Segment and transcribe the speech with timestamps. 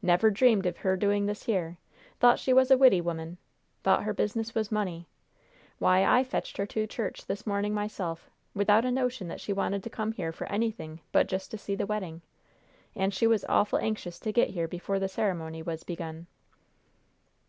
[0.00, 1.76] "Never dreamed of her doing this here.
[2.20, 3.36] Thought she was a widdy woman.
[3.82, 5.08] Thought her business was money.
[5.80, 9.82] Why, I fetched her to church this morning myself, without a notion that she wanted
[9.82, 12.22] to come here for anything but just to see the wedding.
[12.94, 16.28] And she was awful anxious to get here before the ceremony was begun."